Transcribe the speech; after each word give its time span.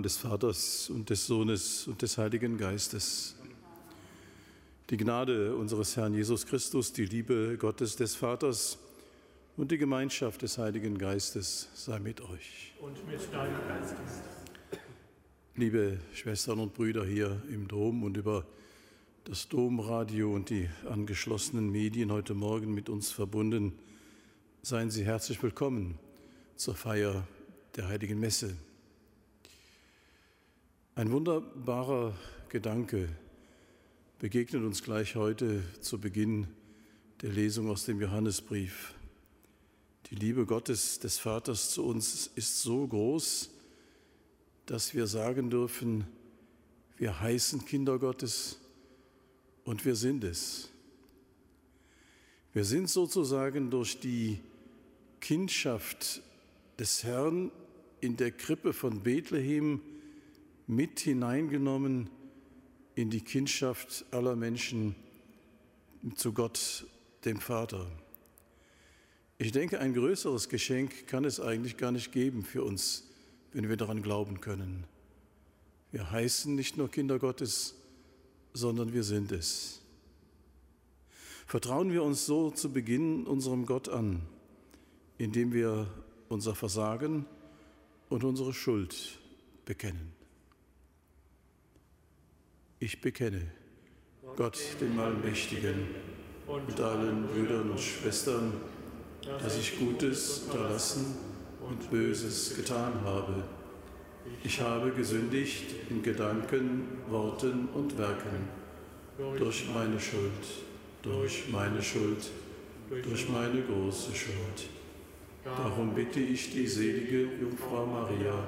Namen 0.00 0.04
des 0.04 0.16
Vaters 0.16 0.88
und 0.88 1.10
des 1.10 1.26
Sohnes 1.26 1.86
und 1.86 2.00
des 2.00 2.16
Heiligen 2.16 2.56
Geistes. 2.56 3.36
Die 4.88 4.96
Gnade 4.96 5.54
unseres 5.54 5.94
Herrn 5.94 6.14
Jesus 6.14 6.46
Christus, 6.46 6.94
die 6.94 7.04
Liebe 7.04 7.58
Gottes 7.58 7.96
des 7.96 8.14
Vaters 8.14 8.78
und 9.58 9.70
die 9.70 9.76
Gemeinschaft 9.76 10.40
des 10.40 10.56
Heiligen 10.56 10.96
Geistes 10.96 11.68
sei 11.74 11.98
mit 11.98 12.22
euch. 12.22 12.72
Und 12.80 12.96
mit 13.06 13.20
deinem 13.30 13.60
Geist. 13.68 13.94
Liebe 15.56 15.98
Schwestern 16.14 16.60
und 16.60 16.72
Brüder 16.72 17.04
hier 17.04 17.42
im 17.50 17.68
Dom 17.68 18.02
und 18.02 18.16
über 18.16 18.46
das 19.24 19.48
Domradio 19.48 20.34
und 20.34 20.48
die 20.48 20.70
angeschlossenen 20.88 21.70
Medien 21.70 22.10
heute 22.10 22.32
Morgen 22.32 22.72
mit 22.72 22.88
uns 22.88 23.10
verbunden, 23.10 23.74
seien 24.62 24.90
Sie 24.90 25.04
herzlich 25.04 25.42
willkommen 25.42 25.98
zur 26.56 26.74
Feier 26.74 27.28
der 27.76 27.88
Heiligen 27.88 28.18
Messe. 28.18 28.56
Ein 31.00 31.12
wunderbarer 31.12 32.14
Gedanke 32.50 33.08
begegnet 34.18 34.62
uns 34.64 34.82
gleich 34.82 35.16
heute 35.16 35.62
zu 35.80 35.98
Beginn 35.98 36.46
der 37.22 37.30
Lesung 37.30 37.70
aus 37.70 37.86
dem 37.86 38.02
Johannesbrief. 38.02 38.92
Die 40.10 40.14
Liebe 40.14 40.44
Gottes 40.44 40.98
des 40.98 41.16
Vaters 41.16 41.70
zu 41.70 41.86
uns 41.86 42.30
ist 42.34 42.60
so 42.60 42.86
groß, 42.86 43.48
dass 44.66 44.92
wir 44.92 45.06
sagen 45.06 45.48
dürfen, 45.48 46.04
wir 46.98 47.18
heißen 47.18 47.64
Kinder 47.64 47.98
Gottes 47.98 48.58
und 49.64 49.86
wir 49.86 49.96
sind 49.96 50.22
es. 50.22 50.68
Wir 52.52 52.66
sind 52.66 52.90
sozusagen 52.90 53.70
durch 53.70 54.00
die 54.00 54.38
Kindschaft 55.22 56.20
des 56.78 57.04
Herrn 57.04 57.50
in 58.02 58.18
der 58.18 58.32
Krippe 58.32 58.74
von 58.74 59.00
Bethlehem 59.00 59.80
mit 60.70 61.00
hineingenommen 61.00 62.08
in 62.94 63.10
die 63.10 63.22
Kindschaft 63.22 64.04
aller 64.12 64.36
Menschen 64.36 64.94
zu 66.14 66.32
Gott, 66.32 66.86
dem 67.24 67.40
Vater. 67.40 67.90
Ich 69.36 69.50
denke, 69.50 69.80
ein 69.80 69.94
größeres 69.94 70.48
Geschenk 70.48 71.08
kann 71.08 71.24
es 71.24 71.40
eigentlich 71.40 71.76
gar 71.76 71.90
nicht 71.90 72.12
geben 72.12 72.44
für 72.44 72.62
uns, 72.62 73.02
wenn 73.52 73.68
wir 73.68 73.76
daran 73.76 74.00
glauben 74.00 74.40
können. 74.40 74.84
Wir 75.90 76.12
heißen 76.12 76.54
nicht 76.54 76.76
nur 76.76 76.88
Kinder 76.88 77.18
Gottes, 77.18 77.74
sondern 78.52 78.92
wir 78.92 79.02
sind 79.02 79.32
es. 79.32 79.82
Vertrauen 81.46 81.92
wir 81.92 82.04
uns 82.04 82.26
so 82.26 82.52
zu 82.52 82.72
Beginn 82.72 83.26
unserem 83.26 83.66
Gott 83.66 83.88
an, 83.88 84.22
indem 85.18 85.52
wir 85.52 85.88
unser 86.28 86.54
Versagen 86.54 87.26
und 88.08 88.22
unsere 88.22 88.52
Schuld 88.52 89.18
bekennen. 89.64 90.19
Ich 92.82 92.98
bekenne 92.98 93.42
Gott, 94.36 94.58
dem 94.80 94.98
Allmächtigen, 94.98 95.88
und 96.46 96.80
allen 96.80 97.26
Brüdern 97.26 97.72
und 97.72 97.78
Schwestern, 97.78 98.54
dass 99.38 99.58
ich 99.58 99.78
Gutes 99.78 100.44
unterlassen 100.46 101.14
und 101.60 101.90
Böses 101.90 102.56
getan 102.56 102.94
habe. 103.04 103.44
Ich 104.42 104.62
habe 104.62 104.92
gesündigt 104.92 105.74
in 105.90 106.02
Gedanken, 106.02 107.02
Worten 107.10 107.68
und 107.74 107.98
Werken, 107.98 108.48
durch 109.36 109.68
meine 109.74 110.00
Schuld, 110.00 110.32
durch 111.02 111.50
meine 111.52 111.82
Schuld, 111.82 112.30
durch 112.88 113.28
meine 113.28 113.60
große 113.60 114.14
Schuld. 114.14 114.70
Darum 115.44 115.94
bitte 115.94 116.20
ich 116.20 116.50
die 116.50 116.66
selige 116.66 117.28
Jungfrau 117.42 117.84
Maria, 117.84 118.42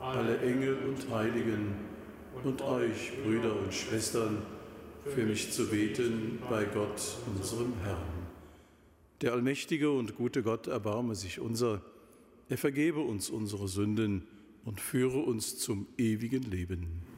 alle 0.00 0.40
Engel 0.40 0.76
und 0.88 1.08
Heiligen, 1.14 1.89
und 2.44 2.62
euch, 2.62 3.12
Brüder 3.22 3.54
und 3.56 3.72
Schwestern, 3.72 4.38
für 5.04 5.24
mich 5.24 5.50
zu 5.52 5.68
beten 5.68 6.38
bei 6.48 6.64
Gott, 6.64 7.18
unserem 7.34 7.72
Herrn. 7.82 8.20
Der 9.20 9.32
allmächtige 9.32 9.90
und 9.90 10.16
gute 10.16 10.42
Gott 10.42 10.66
erbarme 10.66 11.14
sich 11.14 11.40
unser, 11.40 11.82
er 12.48 12.58
vergebe 12.58 13.00
uns 13.00 13.30
unsere 13.30 13.68
Sünden 13.68 14.26
und 14.64 14.80
führe 14.80 15.18
uns 15.18 15.58
zum 15.58 15.86
ewigen 15.98 16.42
Leben. 16.42 17.09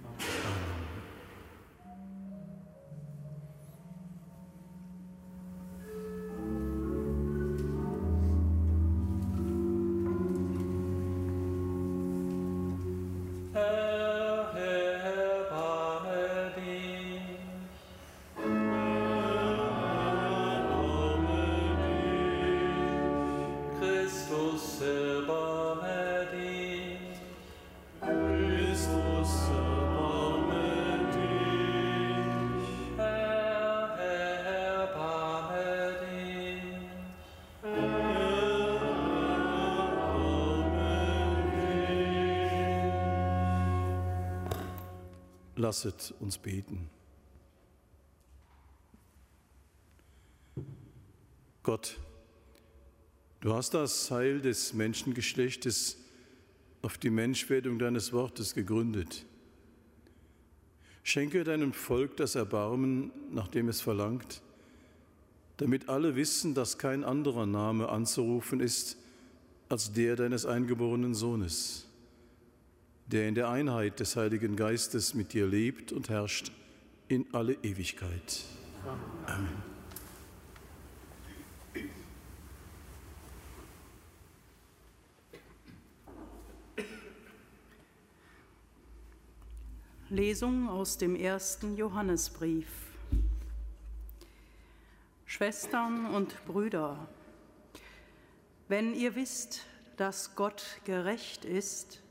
Lasset 45.72 46.12
uns 46.20 46.36
beten. 46.36 46.90
Gott, 51.62 51.98
du 53.40 53.54
hast 53.54 53.72
das 53.72 54.10
Heil 54.10 54.42
des 54.42 54.74
Menschengeschlechtes 54.74 55.96
auf 56.82 56.98
die 56.98 57.08
Menschwerdung 57.08 57.78
deines 57.78 58.12
Wortes 58.12 58.52
gegründet. 58.52 59.24
Schenke 61.04 61.42
deinem 61.42 61.72
Volk 61.72 62.18
das 62.18 62.34
Erbarmen, 62.34 63.10
nach 63.30 63.48
dem 63.48 63.70
es 63.70 63.80
verlangt, 63.80 64.42
damit 65.56 65.88
alle 65.88 66.16
wissen, 66.16 66.52
dass 66.52 66.76
kein 66.76 67.02
anderer 67.02 67.46
Name 67.46 67.88
anzurufen 67.88 68.60
ist 68.60 68.98
als 69.70 69.90
der 69.94 70.16
deines 70.16 70.44
eingeborenen 70.44 71.14
Sohnes 71.14 71.86
der 73.06 73.28
in 73.28 73.34
der 73.34 73.48
Einheit 73.48 74.00
des 74.00 74.16
Heiligen 74.16 74.56
Geistes 74.56 75.14
mit 75.14 75.32
dir 75.32 75.46
lebt 75.46 75.92
und 75.92 76.08
herrscht 76.08 76.52
in 77.08 77.26
alle 77.32 77.54
Ewigkeit. 77.62 78.44
Amen. 79.26 79.72
Lesung 90.12 90.68
aus 90.68 90.98
dem 90.98 91.16
ersten 91.16 91.74
Johannesbrief. 91.74 92.68
Schwestern 95.24 96.04
und 96.04 96.44
Brüder, 96.44 97.08
wenn 98.68 98.94
ihr 98.94 99.14
wisst, 99.14 99.64
dass 99.96 100.36
Gott 100.36 100.62
gerecht 100.84 101.46
ist, 101.46 102.02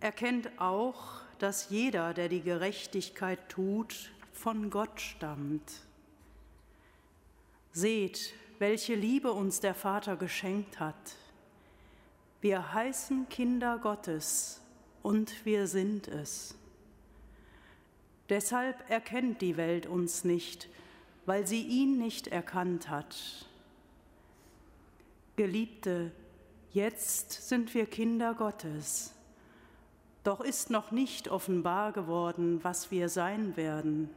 erkennt 0.00 0.50
auch, 0.58 1.20
dass 1.38 1.70
jeder, 1.70 2.14
der 2.14 2.28
die 2.28 2.42
Gerechtigkeit 2.42 3.48
tut, 3.48 4.10
von 4.32 4.70
Gott 4.70 5.00
stammt. 5.00 5.82
Seht, 7.72 8.34
welche 8.58 8.94
Liebe 8.94 9.32
uns 9.32 9.60
der 9.60 9.74
Vater 9.74 10.16
geschenkt 10.16 10.80
hat. 10.80 11.16
Wir 12.40 12.72
heißen 12.72 13.28
Kinder 13.28 13.78
Gottes 13.78 14.60
und 15.02 15.44
wir 15.44 15.66
sind 15.66 16.08
es. 16.08 16.54
Deshalb 18.28 18.90
erkennt 18.90 19.40
die 19.40 19.56
Welt 19.56 19.86
uns 19.86 20.24
nicht, 20.24 20.68
weil 21.26 21.46
sie 21.46 21.62
ihn 21.62 21.98
nicht 21.98 22.28
erkannt 22.28 22.88
hat. 22.88 23.16
Geliebte, 25.36 26.12
jetzt 26.72 27.48
sind 27.48 27.74
wir 27.74 27.86
Kinder 27.86 28.34
Gottes 28.34 29.15
doch 30.26 30.40
ist 30.40 30.70
noch 30.70 30.90
nicht 30.90 31.28
offenbar 31.28 31.92
geworden, 31.92 32.58
was 32.64 32.90
wir 32.90 33.08
sein 33.08 33.56
werden. 33.56 34.10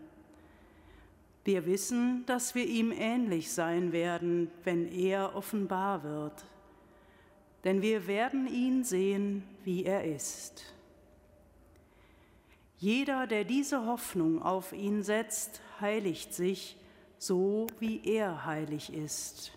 Wir 1.44 1.67
wissen, 1.67 2.25
dass 2.25 2.56
wir 2.56 2.65
ihm 2.65 2.91
ähnlich 2.91 3.51
sein 3.51 3.91
werden, 3.91 4.50
wenn 4.63 4.91
er 4.91 5.35
offenbar 5.35 6.03
wird. 6.03 6.45
Denn 7.63 7.83
wir 7.83 8.07
werden 8.07 8.47
ihn 8.47 8.83
sehen, 8.83 9.44
wie 9.63 9.85
er 9.85 10.03
ist. 10.03 10.63
Jeder, 12.77 13.27
der 13.27 13.44
diese 13.44 13.85
Hoffnung 13.85 14.41
auf 14.41 14.73
ihn 14.73 15.03
setzt, 15.03 15.61
heiligt 15.79 16.33
sich, 16.33 16.77
so 17.19 17.67
wie 17.79 18.01
er 18.03 18.45
heilig 18.45 18.94
ist. 18.94 19.51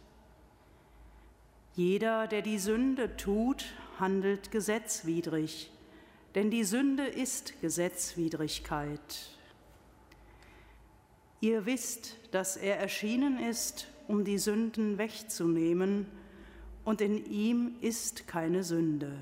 Jeder, 1.75 2.26
der 2.26 2.43
die 2.43 2.58
Sünde 2.58 3.16
tut, 3.16 3.64
handelt 3.99 4.50
gesetzwidrig 4.50 5.70
denn 6.34 6.50
die 6.50 6.64
Sünde 6.64 7.05
ist 7.05 7.61
Gesetzwidrigkeit. 7.61 9.31
Ihr 11.40 11.67
wisst, 11.67 12.19
dass 12.31 12.56
er 12.56 12.79
erschienen 12.79 13.38
ist, 13.38 13.88
um 14.08 14.25
die 14.25 14.38
Sünden 14.38 14.99
wegzunehmen, 14.99 16.06
und 16.84 17.00
in 17.00 17.25
ihm 17.31 17.76
ist 17.81 18.26
keine 18.26 18.64
Sünde. 18.64 19.17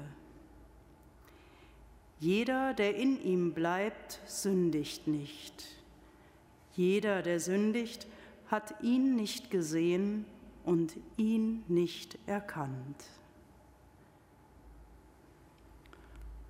Jeder, 2.19 2.75
der 2.75 2.97
in 2.97 3.23
ihm 3.23 3.53
bleibt, 3.53 4.21
sündigt 4.27 5.07
nicht. 5.07 5.67
Jeder, 6.75 7.23
der 7.23 7.41
sündigt, 7.41 8.07
hat 8.49 8.83
ihn 8.83 9.17
nicht 9.17 9.51
gesehen 9.51 10.25
und 10.65 10.97
ihn 11.17 11.65
nicht 11.69 12.19
erkannt. 12.27 13.05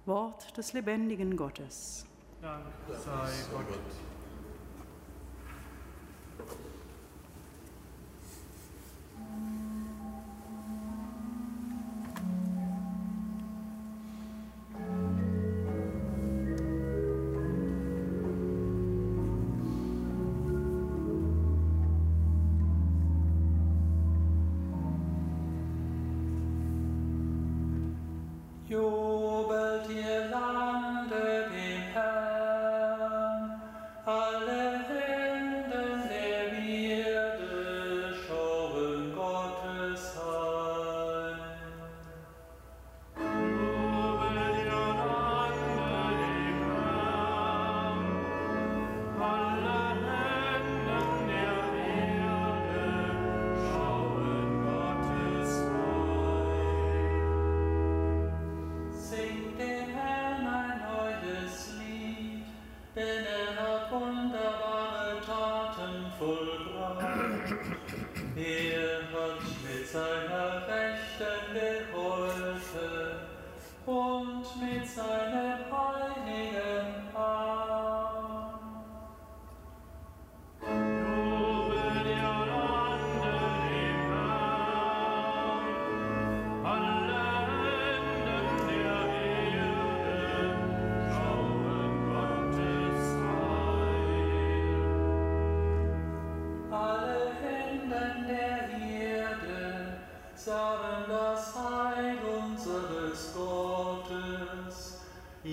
Wort 0.06 0.56
des 0.56 0.72
lebendigen 0.72 1.36
Gottes. 1.36 2.06
Dank 2.40 2.64
sei 2.88 3.30
Gott. 3.52 3.78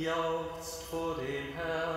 jauchzt 0.04 0.84
vor 0.84 1.16
dem 1.16 1.54
Herrn. 1.56 1.97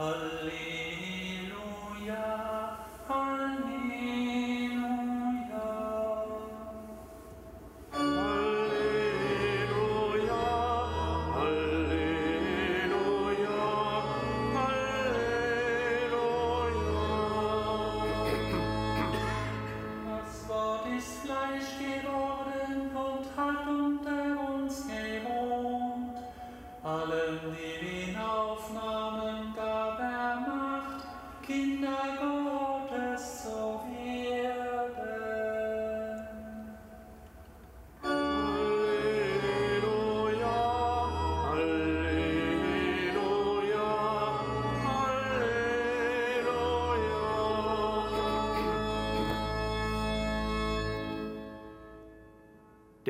Hallelujah. 0.00 0.29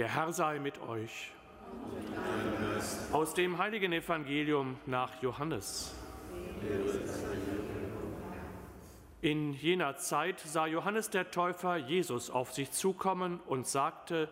Der 0.01 0.15
Herr 0.15 0.33
sei 0.33 0.59
mit 0.59 0.81
euch. 0.81 1.31
Aus 3.13 3.35
dem 3.35 3.59
heiligen 3.59 3.93
Evangelium 3.93 4.79
nach 4.87 5.21
Johannes. 5.21 5.95
In 9.21 9.53
jener 9.53 9.97
Zeit 9.97 10.41
sah 10.41 10.67
Johannes 10.67 11.11
der 11.11 11.31
Täufer 11.31 11.77
Jesus 11.77 12.31
auf 12.31 12.51
sich 12.51 12.71
zukommen 12.71 13.41
und 13.41 13.67
sagte, 13.67 14.31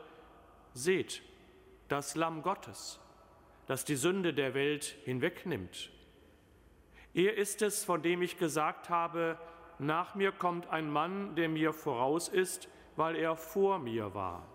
Seht, 0.73 1.21
das 1.89 2.15
Lamm 2.15 2.41
Gottes, 2.41 2.99
das 3.67 3.85
die 3.85 3.97
Sünde 3.97 4.33
der 4.33 4.55
Welt 4.55 4.97
hinwegnimmt. 5.05 5.91
Er 7.13 7.37
ist 7.37 7.61
es, 7.61 7.85
von 7.85 8.01
dem 8.01 8.23
ich 8.23 8.39
gesagt 8.39 8.89
habe, 8.89 9.37
nach 9.79 10.15
mir 10.15 10.33
kommt 10.33 10.71
ein 10.71 10.91
Mann, 10.91 11.35
der 11.35 11.51
mir 11.51 11.75
voraus 11.75 12.29
ist, 12.29 12.71
weil 12.97 13.17
er 13.17 13.37
vor 13.37 13.79
mir 13.79 14.15
war 14.15 14.49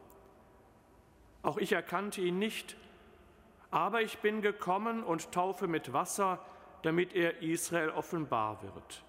Auch 1.53 1.59
ich 1.59 1.73
erkannte 1.73 2.19
ihn 2.19 2.39
nicht, 2.39 2.75
aber 3.69 4.01
ich 4.01 4.17
bin 4.17 4.41
gekommen 4.41 5.03
und 5.03 5.31
taufe 5.31 5.67
mit 5.67 5.93
Wasser, 5.93 6.43
damit 6.81 7.13
er 7.13 7.43
Israel 7.43 7.91
offenbar 7.91 8.63
wird. 8.63 9.03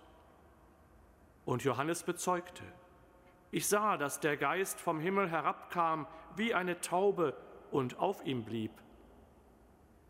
Und 1.47 1.65
Johannes 1.65 2.03
bezeugte, 2.03 2.63
ich 3.51 3.67
sah, 3.67 3.97
dass 3.97 4.21
der 4.21 4.37
Geist 4.37 4.79
vom 4.79 5.01
Himmel 5.01 5.31
herabkam 5.31 6.07
wie 6.37 6.53
eine 6.53 6.83
Taube 6.83 7.35
und 7.71 7.99
auf 7.99 8.27
ihm 8.27 8.45
blieb. 8.45 8.73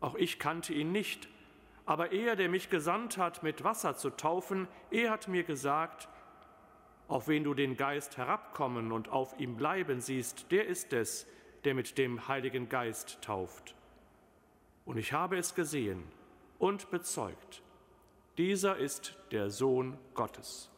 Auch 0.01 0.15
ich 0.15 0.37
kannte 0.37 0.73
ihn 0.73 0.91
nicht, 0.91 1.29
aber 1.85 2.11
er, 2.11 2.35
der 2.35 2.49
mich 2.49 2.69
gesandt 2.69 3.17
hat, 3.17 3.43
mit 3.43 3.63
Wasser 3.63 3.95
zu 3.95 4.09
taufen, 4.09 4.67
er 4.91 5.11
hat 5.11 5.29
mir 5.29 5.43
gesagt, 5.43 6.09
auf 7.07 7.29
wen 7.29 7.45
du 7.45 7.53
den 7.53 7.77
Geist 7.77 8.17
herabkommen 8.17 8.91
und 8.91 9.07
auf 9.07 9.39
ihm 9.39 9.55
bleiben 9.55 10.01
siehst, 10.01 10.51
der 10.51 10.67
ist 10.67 10.91
es, 10.91 11.27
der 11.65 11.73
mit 11.73 11.97
dem 11.97 12.27
Heiligen 12.27 12.69
Geist 12.69 13.19
tauft. 13.21 13.75
Und 14.85 14.97
ich 14.97 15.13
habe 15.13 15.37
es 15.37 15.55
gesehen 15.55 16.03
und 16.59 16.89
bezeugt, 16.91 17.63
dieser 18.37 18.77
ist 18.77 19.15
der 19.31 19.49
Sohn 19.49 19.97
Gottes. 20.13 20.69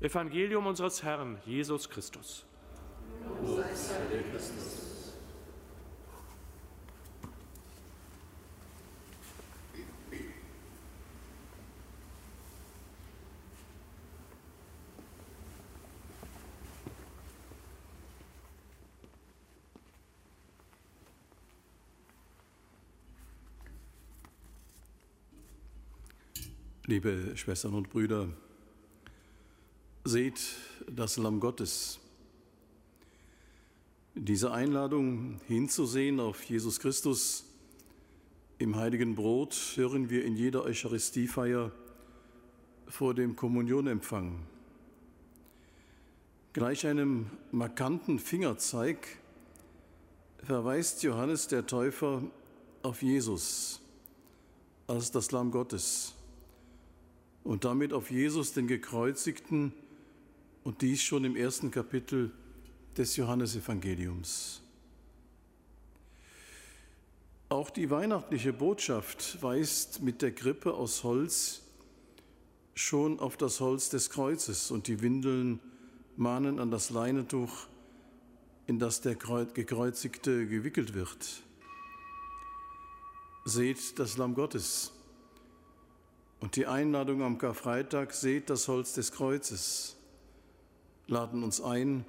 Evangelium 0.00 0.66
unseres 0.66 1.02
Herrn 1.02 1.38
Jesus 1.44 1.88
Christus. 1.88 2.46
Christus. 4.32 4.89
Liebe 26.90 27.36
Schwestern 27.36 27.74
und 27.74 27.88
Brüder, 27.88 28.26
seht 30.04 30.40
das 30.90 31.18
Lamm 31.18 31.38
Gottes. 31.38 32.00
Diese 34.16 34.50
Einladung 34.50 35.40
hinzusehen 35.46 36.18
auf 36.18 36.42
Jesus 36.42 36.80
Christus 36.80 37.44
im 38.58 38.74
heiligen 38.74 39.14
Brot 39.14 39.54
hören 39.76 40.10
wir 40.10 40.24
in 40.24 40.34
jeder 40.34 40.64
Eucharistiefeier 40.64 41.70
vor 42.88 43.14
dem 43.14 43.36
Kommunionempfang. 43.36 44.40
Gleich 46.54 46.88
einem 46.88 47.30
markanten 47.52 48.18
Fingerzeig 48.18 49.06
verweist 50.42 51.04
Johannes 51.04 51.46
der 51.46 51.68
Täufer 51.68 52.24
auf 52.82 53.00
Jesus 53.00 53.80
als 54.88 55.12
das 55.12 55.30
Lamm 55.30 55.52
Gottes 55.52 56.16
und 57.44 57.64
damit 57.64 57.92
auf 57.92 58.10
Jesus, 58.10 58.52
den 58.52 58.66
Gekreuzigten, 58.66 59.72
und 60.62 60.82
dies 60.82 61.02
schon 61.02 61.24
im 61.24 61.36
ersten 61.36 61.70
Kapitel 61.70 62.30
des 62.96 63.16
Johannesevangeliums. 63.16 64.60
Auch 67.48 67.70
die 67.70 67.90
weihnachtliche 67.90 68.52
Botschaft 68.52 69.42
weist 69.42 70.02
mit 70.02 70.22
der 70.22 70.32
Krippe 70.32 70.74
aus 70.74 71.02
Holz 71.02 71.62
schon 72.74 73.18
auf 73.18 73.36
das 73.36 73.60
Holz 73.60 73.88
des 73.88 74.10
Kreuzes 74.10 74.70
und 74.70 74.86
die 74.86 75.02
Windeln 75.02 75.60
mahnen 76.16 76.58
an 76.58 76.70
das 76.70 76.90
Leinentuch, 76.90 77.66
in 78.66 78.78
das 78.78 79.00
der 79.00 79.16
Gekreuzigte 79.16 80.46
gewickelt 80.46 80.94
wird. 80.94 81.42
Seht 83.44 83.98
das 83.98 84.16
Lamm 84.16 84.34
Gottes, 84.34 84.92
und 86.40 86.56
die 86.56 86.66
Einladung 86.66 87.22
am 87.22 87.38
Karfreitag, 87.38 88.12
seht 88.12 88.50
das 88.50 88.66
Holz 88.66 88.94
des 88.94 89.12
Kreuzes, 89.12 89.96
laden 91.06 91.42
uns 91.42 91.60
ein, 91.60 92.04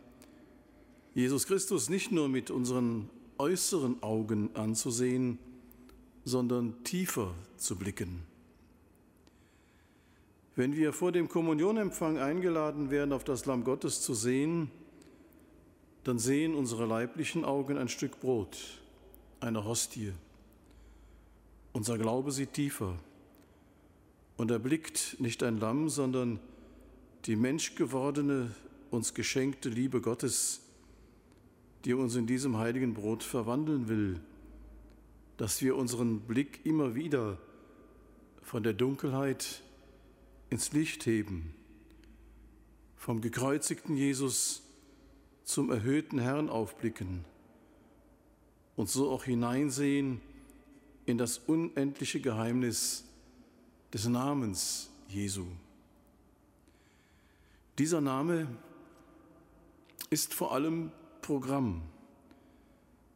Jesus 1.13 1.45
Christus 1.45 1.89
nicht 1.89 2.13
nur 2.13 2.29
mit 2.29 2.49
unseren 2.49 3.09
äußeren 3.37 4.01
Augen 4.01 4.55
anzusehen, 4.55 5.37
sondern 6.23 6.81
tiefer 6.85 7.33
zu 7.57 7.75
blicken. 7.75 8.23
Wenn 10.55 10.75
wir 10.75 10.93
vor 10.93 11.11
dem 11.11 11.27
Kommunionempfang 11.27 12.17
eingeladen 12.17 12.91
werden, 12.91 13.11
auf 13.11 13.25
das 13.25 13.45
Lamm 13.45 13.65
Gottes 13.65 14.01
zu 14.01 14.13
sehen, 14.13 14.71
dann 16.03 16.17
sehen 16.17 16.55
unsere 16.55 16.85
leiblichen 16.85 17.43
Augen 17.43 17.77
ein 17.77 17.89
Stück 17.89 18.19
Brot, 18.21 18.57
eine 19.41 19.65
Hostie. 19.65 20.13
Unser 21.73 21.97
Glaube 21.97 22.31
sieht 22.31 22.53
tiefer 22.53 22.97
und 24.41 24.49
erblickt 24.49 25.17
nicht 25.19 25.43
ein 25.43 25.59
Lamm, 25.59 25.87
sondern 25.87 26.39
die 27.25 27.35
menschgewordene, 27.35 28.49
uns 28.89 29.13
geschenkte 29.13 29.69
Liebe 29.69 30.01
Gottes, 30.01 30.61
die 31.85 31.93
uns 31.93 32.15
in 32.15 32.25
diesem 32.25 32.57
heiligen 32.57 32.95
Brot 32.95 33.21
verwandeln 33.21 33.87
will, 33.87 34.19
dass 35.37 35.61
wir 35.61 35.75
unseren 35.75 36.21
Blick 36.21 36.65
immer 36.65 36.95
wieder 36.95 37.37
von 38.41 38.63
der 38.63 38.73
Dunkelheit 38.73 39.61
ins 40.49 40.71
Licht 40.71 41.05
heben, 41.05 41.53
vom 42.95 43.21
gekreuzigten 43.21 43.95
Jesus 43.95 44.63
zum 45.43 45.69
erhöhten 45.69 46.17
Herrn 46.17 46.49
aufblicken 46.49 47.25
und 48.75 48.89
so 48.89 49.11
auch 49.11 49.25
hineinsehen 49.25 50.19
in 51.05 51.19
das 51.19 51.37
unendliche 51.37 52.21
Geheimnis 52.21 53.05
des 53.93 54.07
Namens 54.07 54.89
Jesu. 55.07 55.45
Dieser 57.77 58.01
Name 58.01 58.47
ist 60.09 60.33
vor 60.33 60.53
allem 60.53 60.91
Programm, 61.21 61.81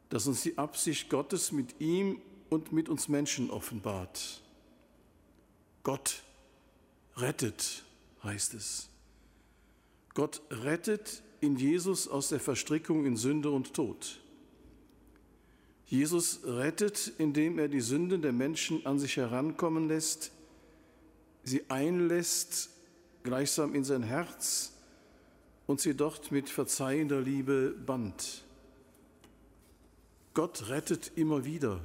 das 0.10 0.28
uns 0.28 0.42
die 0.44 0.58
Absicht 0.58 1.10
Gottes 1.10 1.52
mit 1.52 1.80
ihm 1.80 2.22
und 2.50 2.72
mit 2.72 2.90
uns 2.90 3.08
Menschen 3.08 3.50
offenbart. 3.50 4.42
Gott 5.84 6.24
rettet, 7.18 7.84
heißt 8.24 8.54
es. 8.54 8.90
Gott 10.14 10.42
rettet 10.50 11.22
in 11.42 11.58
Jesus 11.58 12.08
aus 12.08 12.30
der 12.30 12.40
Verstrickung 12.40 13.06
in 13.06 13.18
Sünde 13.18 13.52
und 13.52 13.74
Tod. 13.74 14.20
Jesus 15.88 16.40
rettet, 16.46 17.14
indem 17.18 17.60
er 17.60 17.68
die 17.68 17.82
Sünden 17.82 18.22
der 18.22 18.34
Menschen 18.34 18.86
an 18.86 18.98
sich 18.98 19.18
herankommen 19.18 19.88
lässt 19.88 20.32
sie 21.46 21.70
einlässt, 21.70 22.70
gleichsam 23.24 23.74
in 23.74 23.84
sein 23.84 24.04
Herz 24.04 24.74
und 25.68 25.80
sie 25.80 25.96
dort 25.96 26.32
mit 26.32 26.50
verzeihender 26.50 27.22
Liebe 27.22 27.70
band. 27.86 28.44
Gott 30.34 30.68
rettet 30.68 31.14
immer 31.16 31.46
wieder. 31.46 31.80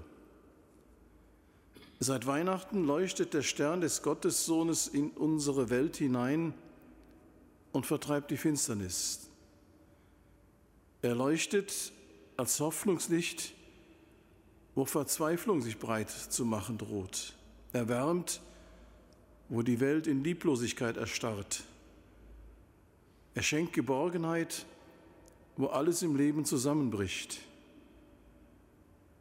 Seit 2.00 2.26
Weihnachten 2.26 2.85
leuchtet 2.85 3.35
der 3.35 3.43
Stern 3.43 3.83
des 3.83 4.02
Gottessohnes 4.02 4.88
in 4.88 5.11
unsere 5.11 5.71
Welt 5.71 5.99
hinein 5.99 6.55
und 7.73 7.87
vertreibt 7.87 8.31
die 8.31 8.38
Finsternis. 8.38 9.29
Er 11.02 11.14
leuchtet 11.14 11.93
als 12.37 12.59
Hoffnungslicht, 12.59 13.55
wo 14.75 14.87
Verzweiflung 14.87 15.61
sich 15.61 15.79
breit 15.79 16.11
zu 16.11 16.45
machen 16.47 16.79
droht. 16.79 17.35
Er 17.73 17.88
wärmt 17.88 18.40
wo 19.50 19.62
die 19.62 19.80
Welt 19.80 20.07
in 20.07 20.23
Lieblosigkeit 20.23 20.97
erstarrt. 20.97 21.64
Er 23.35 23.42
schenkt 23.42 23.73
Geborgenheit, 23.73 24.64
wo 25.57 25.66
alles 25.66 26.02
im 26.02 26.16
Leben 26.16 26.45
zusammenbricht. 26.45 27.40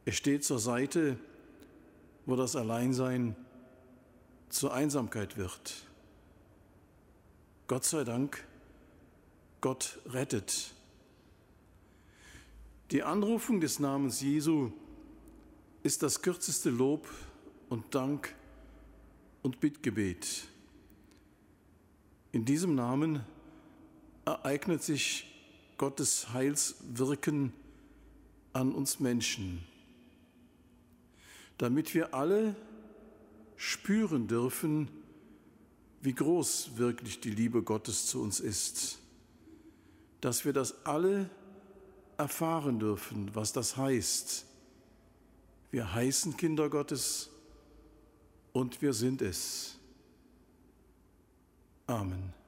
Er 0.05 0.13
steht 0.13 0.45
zur 0.45 0.59
Seite, 0.59 1.17
wo 2.25 2.36
das 2.36 2.55
Alleinsein 2.55 3.36
zur 4.50 4.74
Einsamkeit 4.74 5.36
wird. 5.36 5.74
Gott 7.67 7.86
sei 7.86 8.03
Dank, 8.03 8.45
Gott 9.62 10.00
rettet. 10.05 10.74
Die 12.91 13.03
Anrufung 13.03 13.62
des 13.62 13.79
Namens 13.79 14.21
Jesu 14.21 14.71
ist 15.81 16.03
das 16.03 16.21
kürzeste 16.21 16.69
Lob 16.69 17.07
und 17.70 17.96
Dank 17.96 18.35
und 19.41 19.59
Bittgebet. 19.59 20.47
In 22.31 22.45
diesem 22.45 22.75
Namen 22.75 23.23
ereignet 24.25 24.83
sich 24.83 25.25
Gottes 25.77 26.33
Heilswirken 26.33 27.53
an 28.53 28.73
uns 28.73 28.99
Menschen, 28.99 29.63
damit 31.57 31.93
wir 31.93 32.13
alle 32.13 32.55
spüren 33.55 34.27
dürfen, 34.27 34.89
wie 36.01 36.13
groß 36.13 36.77
wirklich 36.77 37.19
die 37.19 37.31
Liebe 37.31 37.61
Gottes 37.63 38.07
zu 38.07 38.21
uns 38.21 38.39
ist, 38.39 38.99
dass 40.21 40.45
wir 40.45 40.53
das 40.53 40.85
alle 40.85 41.29
erfahren 42.17 42.79
dürfen, 42.79 43.33
was 43.33 43.53
das 43.53 43.77
heißt. 43.77 44.45
Wir 45.71 45.93
heißen 45.93 46.37
Kinder 46.37 46.69
Gottes 46.69 47.29
und 48.53 48.81
wir 48.81 48.94
sind 48.94 49.22
es. 49.22 49.77
Amen. 51.88 52.38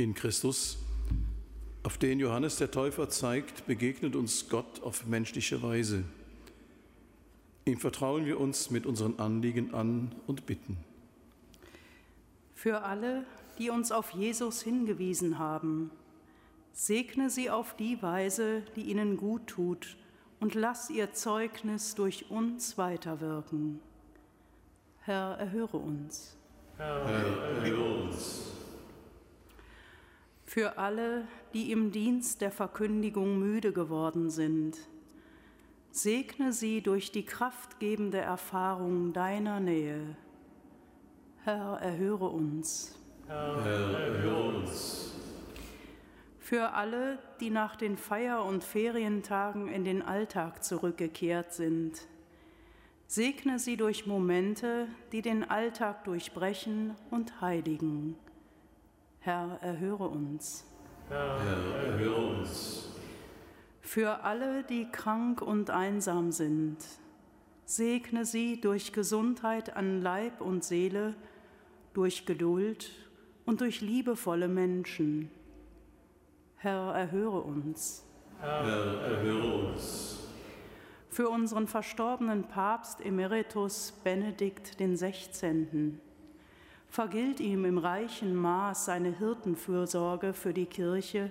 In 0.00 0.14
Christus, 0.14 0.78
auf 1.82 1.98
den 1.98 2.20
Johannes 2.20 2.56
der 2.56 2.70
Täufer 2.70 3.10
zeigt, 3.10 3.66
begegnet 3.66 4.16
uns 4.16 4.48
Gott 4.48 4.82
auf 4.82 5.04
menschliche 5.04 5.62
Weise. 5.62 6.04
Ihm 7.66 7.76
vertrauen 7.76 8.24
wir 8.24 8.40
uns 8.40 8.70
mit 8.70 8.86
unseren 8.86 9.18
Anliegen 9.18 9.74
an 9.74 10.14
und 10.26 10.46
bitten. 10.46 10.78
Für 12.54 12.80
alle, 12.84 13.26
die 13.58 13.68
uns 13.68 13.92
auf 13.92 14.12
Jesus 14.12 14.62
hingewiesen 14.62 15.38
haben, 15.38 15.90
segne 16.72 17.28
sie 17.28 17.50
auf 17.50 17.76
die 17.76 18.00
Weise, 18.00 18.62
die 18.76 18.84
ihnen 18.84 19.18
gut 19.18 19.48
tut, 19.48 19.98
und 20.40 20.54
lass 20.54 20.88
ihr 20.88 21.12
Zeugnis 21.12 21.94
durch 21.94 22.30
uns 22.30 22.78
weiterwirken. 22.78 23.80
Herr, 25.00 25.36
erhöre 25.36 25.76
uns. 25.76 26.38
Herr, 26.78 27.02
erhöre 27.02 28.04
uns 28.04 28.59
für 30.50 30.78
alle, 30.78 31.28
die 31.54 31.70
im 31.70 31.92
Dienst 31.92 32.40
der 32.40 32.50
Verkündigung 32.50 33.38
müde 33.38 33.72
geworden 33.72 34.30
sind. 34.30 34.76
Segne 35.92 36.52
sie 36.52 36.82
durch 36.82 37.12
die 37.12 37.24
kraftgebende 37.24 38.18
Erfahrung 38.18 39.12
deiner 39.12 39.60
Nähe. 39.60 40.16
Herr, 41.44 41.78
erhöre 41.80 42.26
uns. 42.26 42.98
Herr, 43.28 43.64
erhöre 43.64 44.56
uns. 44.56 45.12
Für 46.40 46.72
alle, 46.72 47.20
die 47.38 47.50
nach 47.50 47.76
den 47.76 47.96
Feier- 47.96 48.44
und 48.44 48.64
Ferientagen 48.64 49.68
in 49.68 49.84
den 49.84 50.02
Alltag 50.02 50.64
zurückgekehrt 50.64 51.52
sind. 51.52 52.08
Segne 53.06 53.60
sie 53.60 53.76
durch 53.76 54.04
Momente, 54.04 54.88
die 55.12 55.22
den 55.22 55.48
Alltag 55.48 56.02
durchbrechen 56.02 56.96
und 57.12 57.40
heiligen. 57.40 58.16
Herr, 59.22 59.58
erhöre 59.60 60.08
uns. 60.08 60.64
Herr, 61.10 61.36
erhöre 61.84 62.38
uns. 62.38 62.88
Für 63.82 64.24
alle, 64.24 64.62
die 64.62 64.90
krank 64.90 65.42
und 65.42 65.68
einsam 65.68 66.32
sind, 66.32 66.78
segne 67.66 68.24
sie 68.24 68.62
durch 68.62 68.94
Gesundheit 68.94 69.76
an 69.76 70.00
Leib 70.00 70.40
und 70.40 70.64
Seele, 70.64 71.14
durch 71.92 72.24
Geduld 72.24 72.90
und 73.44 73.60
durch 73.60 73.82
liebevolle 73.82 74.48
Menschen. 74.48 75.30
Herr, 76.56 76.94
erhöre 76.94 77.42
uns. 77.42 78.06
Herr, 78.40 79.02
erhöre 79.02 79.72
uns. 79.72 80.18
Für 81.10 81.28
unseren 81.28 81.66
verstorbenen 81.66 82.44
Papst 82.44 83.04
Emeritus 83.04 83.92
Benedikt 84.02 84.78
XVI 84.78 85.98
vergilt 86.90 87.40
ihm 87.40 87.64
im 87.64 87.78
reichen 87.78 88.34
Maß 88.34 88.84
seine 88.84 89.16
Hirtenfürsorge 89.16 90.34
für 90.34 90.52
die 90.52 90.66
Kirche, 90.66 91.30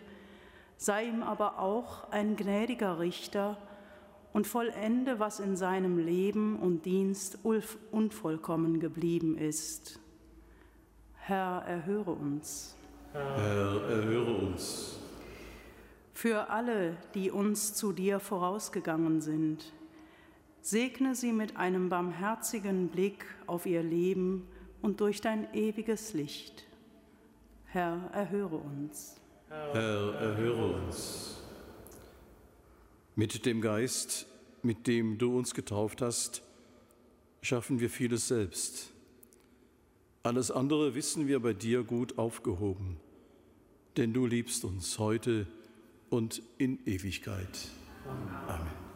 sei 0.78 1.06
ihm 1.06 1.22
aber 1.22 1.60
auch 1.60 2.10
ein 2.12 2.38
gnädiger 2.38 3.00
Richter 3.00 3.58
und 4.32 4.48
vollende, 4.48 5.20
was 5.20 5.40
in 5.40 5.58
seinem 5.58 5.98
Leben 5.98 6.58
und 6.58 6.86
Dienst 6.86 7.40
unvollkommen 7.92 8.80
geblieben 8.80 9.38
ist. 9.38 10.00
Herr, 11.16 11.64
erhöre 11.68 12.12
uns. 12.12 12.76
Herr, 13.12 13.82
erhöre 13.90 14.34
uns. 14.36 15.00
Für 16.14 16.50
alle, 16.50 16.96
die 17.16 17.32
uns 17.32 17.74
zu 17.74 17.92
dir 17.92 18.20
vorausgegangen 18.20 19.22
sind, 19.22 19.74
segne 20.62 21.16
sie 21.16 21.34
mit 21.34 21.58
einem 21.58 21.90
barmherzigen 21.90 22.88
Blick 22.90 23.26
auf 23.48 23.66
ihr 23.66 23.84
Leben 23.84 24.48
und 24.82 25.02
durch 25.02 25.22
dein 25.22 25.54
ewiges 25.54 26.14
Licht. 26.14 26.66
Herr, 27.66 28.10
erhöre 28.14 28.58
uns. 28.58 29.20
Herr, 29.50 30.14
erhöre 30.16 30.74
uns. 30.76 31.42
Mit 33.16 33.46
dem 33.46 33.62
Geist, 33.62 34.28
mit 34.64 34.88
dem 34.88 35.18
du 35.18 35.38
uns 35.38 35.54
getauft 35.54 36.02
hast, 36.02 36.42
schaffen 37.42 37.80
wir 37.80 37.90
vieles 37.90 38.28
selbst. 38.28 38.92
Alles 40.24 40.52
andere 40.52 40.96
wissen 40.96 41.28
wir 41.28 41.40
bei 41.40 41.54
dir 41.54 41.84
gut 41.84 42.18
aufgehoben, 42.18 42.98
denn 43.98 44.14
du 44.14 44.26
liebst 44.26 44.66
uns 44.66 45.00
heute 45.00 45.48
und 46.10 46.42
in 46.58 46.80
Ewigkeit. 46.86 47.70
Amen. 48.48 48.89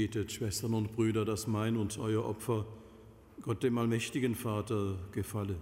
Betet, 0.00 0.32
Schwestern 0.32 0.72
und 0.72 0.92
Brüder, 0.92 1.26
dass 1.26 1.46
mein 1.46 1.76
und 1.76 1.98
euer 1.98 2.24
Opfer 2.24 2.64
Gott 3.42 3.62
dem 3.62 3.76
allmächtigen 3.76 4.34
Vater 4.34 4.94
gefalle. 5.12 5.56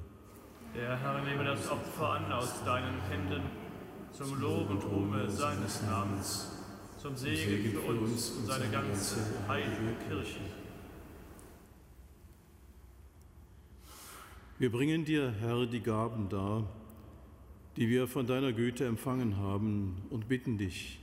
Der 0.77 0.97
Herr 0.97 1.25
nehme 1.25 1.43
das 1.43 1.69
Opfer 1.69 2.11
an 2.11 2.31
aus 2.31 2.63
deinen 2.65 3.01
Händen 3.11 3.43
zum 4.13 4.41
Lob 4.41 4.71
und 4.71 4.85
Ruhme 4.85 5.29
seines 5.29 5.83
Namens, 5.83 6.53
zum 6.99 7.17
Segen 7.17 7.73
für 7.73 7.81
uns 7.81 8.31
und 8.31 8.47
seine 8.47 8.71
ganze 8.71 9.17
heilige 9.49 9.97
Kirche. 10.09 10.39
Wir 14.61 14.71
bringen 14.71 15.05
dir, 15.05 15.35
Herr, 15.41 15.67
die 15.67 15.81
Gaben 15.81 16.29
dar, 16.29 16.63
die 17.77 17.89
wir 17.89 18.07
von 18.07 18.29
deiner 18.29 18.53
Güte 18.53 18.87
empfangen 18.87 19.37
haben, 19.39 19.97
und 20.11 20.29
bitten 20.29 20.59
dich, 20.59 21.01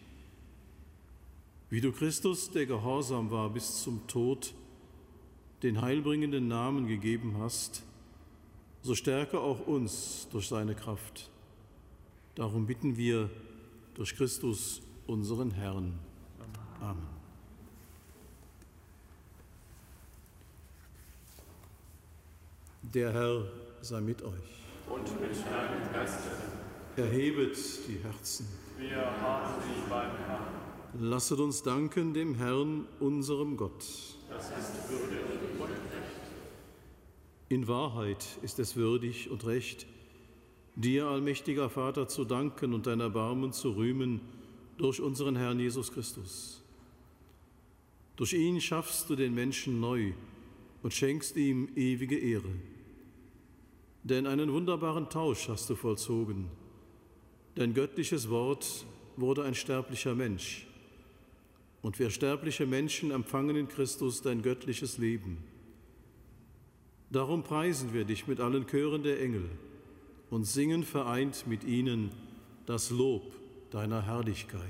wie 1.76 1.82
du 1.82 1.92
Christus, 1.92 2.50
der 2.52 2.66
gehorsam 2.66 3.32
war 3.32 3.50
bis 3.50 3.84
zum 3.84 4.08
Tod, 4.08 4.54
den 5.62 5.82
heilbringenden 5.82 6.48
Namen 6.48 6.88
gegeben 6.88 7.36
hast, 7.38 7.84
so 8.82 8.96
stärke 8.96 9.42
auch 9.42 9.68
uns 9.68 10.30
durch 10.32 10.48
seine 10.48 10.74
Kraft. 10.74 11.30
Darum 12.36 12.66
bitten 12.66 12.96
wir 12.96 13.30
durch 13.94 14.16
Christus, 14.16 14.84
unseren 15.06 15.52
Herrn. 15.52 16.00
Amen. 16.80 17.08
Der 22.84 23.12
Herr 23.12 23.52
sei 23.82 24.00
mit 24.00 24.22
euch. 24.22 24.32
Und 24.90 25.20
mit 25.20 25.32
deinem 25.46 25.92
Geiste. 25.92 26.30
Erhebet 26.96 27.58
die 27.86 27.98
Herzen. 28.02 28.48
Wir 28.78 28.96
haben 29.22 29.62
dich 29.62 29.84
beim 29.90 30.16
Herrn. 30.26 30.55
Lasset 31.00 31.40
uns 31.40 31.62
danken 31.62 32.14
dem 32.14 32.36
Herrn, 32.36 32.88
unserem 33.02 33.58
Gott. 33.58 33.84
Das 34.30 34.46
ist 34.46 34.90
würdig 34.90 35.20
und 35.60 35.70
recht. 35.70 36.22
In 37.50 37.68
Wahrheit 37.68 38.26
ist 38.44 38.60
es 38.60 38.78
würdig 38.78 39.30
und 39.30 39.46
recht, 39.46 39.88
dir, 40.76 41.08
allmächtiger 41.08 41.70
Vater, 41.70 42.08
zu 42.08 42.24
danken 42.24 42.74
und 42.74 42.88
dein 42.88 43.02
Erbarmen 43.02 43.52
zu 43.52 43.72
rühmen 43.72 44.22
durch 44.78 45.02
unseren 45.02 45.36
Herrn 45.36 45.60
Jesus 45.60 45.92
Christus. 45.92 46.64
Durch 48.16 48.32
ihn 48.32 48.62
schaffst 48.62 49.10
du 49.10 49.18
den 49.18 49.36
Menschen 49.36 49.82
neu 49.82 50.14
und 50.82 50.94
schenkst 50.94 51.36
ihm 51.36 51.68
ewige 51.76 52.18
Ehre. 52.18 52.54
Denn 54.04 54.28
einen 54.28 54.54
wunderbaren 54.54 55.10
Tausch 55.10 55.50
hast 55.50 55.70
du 55.70 55.76
vollzogen. 55.76 56.48
Dein 57.56 57.74
göttliches 57.74 58.30
Wort 58.30 58.86
wurde 59.18 59.44
ein 59.44 59.56
sterblicher 59.56 60.16
Mensch. 60.16 60.68
Und 61.86 62.00
wir 62.00 62.10
sterbliche 62.10 62.66
Menschen 62.66 63.12
empfangen 63.12 63.56
in 63.56 63.68
Christus 63.68 64.24
dein 64.24 64.42
göttliches 64.42 64.98
Leben. 64.98 65.38
Darum 67.12 67.44
preisen 67.44 67.94
wir 67.94 68.06
dich 68.06 68.26
mit 68.26 68.40
allen 68.40 68.66
Chören 68.66 69.04
der 69.04 69.22
Engel 69.22 69.48
und 70.32 70.46
singen 70.46 70.84
vereint 70.84 71.46
mit 71.46 71.64
ihnen 71.64 72.10
das 72.66 72.90
Lob 72.90 73.22
deiner 73.70 74.02
Herrlichkeit. 74.02 74.64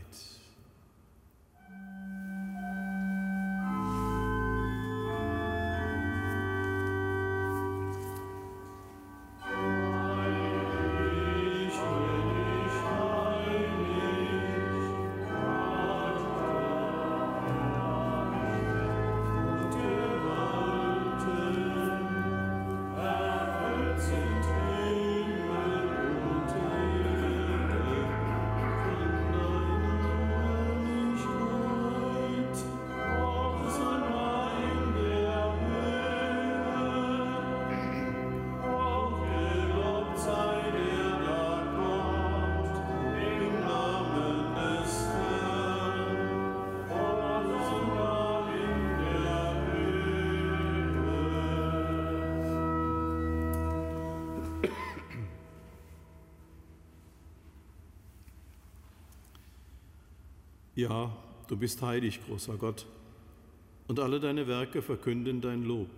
Ja, 60.76 61.16
du 61.48 61.56
bist 61.56 61.82
heilig, 61.82 62.20
großer 62.28 62.58
Gott, 62.58 62.86
und 63.88 64.00
alle 64.00 64.20
deine 64.20 64.46
Werke 64.48 64.82
verkünden 64.82 65.40
dein 65.40 65.64
Lob. 65.64 65.90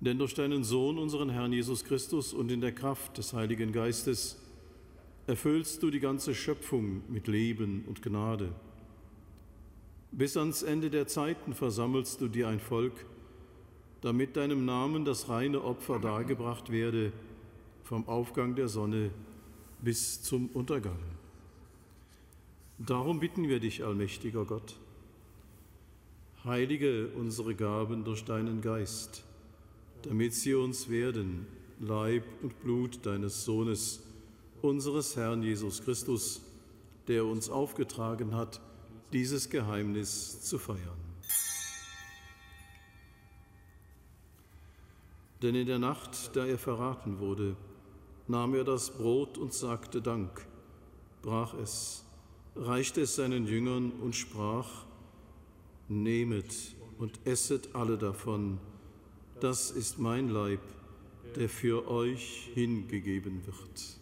Denn 0.00 0.18
durch 0.18 0.34
deinen 0.34 0.64
Sohn, 0.64 0.98
unseren 0.98 1.30
Herrn 1.30 1.52
Jesus 1.52 1.84
Christus, 1.84 2.32
und 2.32 2.50
in 2.50 2.60
der 2.60 2.72
Kraft 2.72 3.18
des 3.18 3.32
Heiligen 3.32 3.70
Geistes 3.70 4.38
erfüllst 5.28 5.84
du 5.84 5.90
die 5.90 6.00
ganze 6.00 6.34
Schöpfung 6.34 7.02
mit 7.08 7.28
Leben 7.28 7.84
und 7.86 8.02
Gnade. 8.02 8.52
Bis 10.10 10.36
ans 10.36 10.64
Ende 10.64 10.90
der 10.90 11.06
Zeiten 11.06 11.54
versammelst 11.54 12.20
du 12.20 12.26
dir 12.26 12.48
ein 12.48 12.58
Volk, 12.58 13.06
damit 14.00 14.36
deinem 14.36 14.64
Namen 14.64 15.04
das 15.04 15.28
reine 15.28 15.62
Opfer 15.62 16.00
dargebracht 16.00 16.72
werde, 16.72 17.12
vom 17.84 18.08
Aufgang 18.08 18.56
der 18.56 18.66
Sonne 18.66 19.10
bis 19.80 20.22
zum 20.22 20.48
Untergang. 20.48 20.98
Darum 22.78 23.20
bitten 23.20 23.48
wir 23.48 23.60
dich, 23.60 23.84
allmächtiger 23.84 24.44
Gott, 24.44 24.76
heilige 26.44 27.08
unsere 27.08 27.54
Gaben 27.54 28.04
durch 28.04 28.24
deinen 28.24 28.60
Geist, 28.60 29.24
damit 30.02 30.34
sie 30.34 30.54
uns 30.54 30.88
werden, 30.88 31.46
Leib 31.78 32.24
und 32.42 32.60
Blut 32.62 33.04
deines 33.06 33.44
Sohnes, 33.44 34.02
unseres 34.60 35.16
Herrn 35.16 35.42
Jesus 35.42 35.82
Christus, 35.82 36.42
der 37.08 37.24
uns 37.24 37.50
aufgetragen 37.50 38.34
hat, 38.34 38.60
dieses 39.12 39.50
Geheimnis 39.50 40.42
zu 40.42 40.58
feiern. 40.58 41.02
Denn 45.42 45.56
in 45.56 45.66
der 45.66 45.80
Nacht, 45.80 46.36
da 46.36 46.46
er 46.46 46.58
verraten 46.58 47.18
wurde, 47.18 47.56
nahm 48.28 48.54
er 48.54 48.62
das 48.62 48.90
Brot 48.90 49.38
und 49.38 49.52
sagte 49.52 50.00
Dank, 50.00 50.46
brach 51.20 51.54
es 51.54 52.04
reichte 52.56 53.02
es 53.02 53.16
seinen 53.16 53.46
Jüngern 53.46 53.92
und 54.00 54.14
sprach, 54.14 54.68
Nehmet 55.88 56.74
und 56.98 57.18
esset 57.24 57.70
alle 57.74 57.98
davon, 57.98 58.58
das 59.40 59.70
ist 59.70 59.98
mein 59.98 60.28
Leib, 60.28 60.60
der 61.36 61.48
für 61.48 61.88
euch 61.88 62.50
hingegeben 62.54 63.44
wird. 63.46 64.01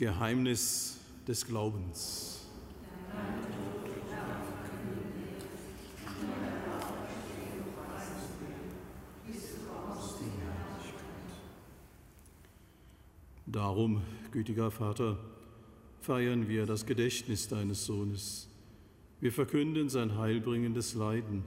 Geheimnis 0.00 0.96
des 1.28 1.46
Glaubens. 1.46 2.40
Darum, 13.44 14.00
gütiger 14.32 14.70
Vater, 14.70 15.18
feiern 16.00 16.48
wir 16.48 16.64
das 16.64 16.86
Gedächtnis 16.86 17.48
deines 17.48 17.84
Sohnes. 17.84 18.48
Wir 19.20 19.32
verkünden 19.32 19.90
sein 19.90 20.16
heilbringendes 20.16 20.94
Leiden, 20.94 21.44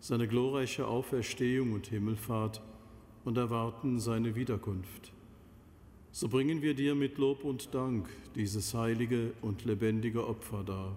seine 0.00 0.28
glorreiche 0.28 0.86
Auferstehung 0.86 1.72
und 1.72 1.86
Himmelfahrt 1.86 2.60
und 3.24 3.38
erwarten 3.38 4.00
seine 4.00 4.34
Wiederkunft. 4.34 5.15
So 6.18 6.28
bringen 6.28 6.62
wir 6.62 6.72
dir 6.72 6.94
mit 6.94 7.18
Lob 7.18 7.44
und 7.44 7.74
Dank 7.74 8.08
dieses 8.34 8.72
heilige 8.72 9.34
und 9.42 9.66
lebendige 9.66 10.26
Opfer 10.26 10.64
dar. 10.64 10.96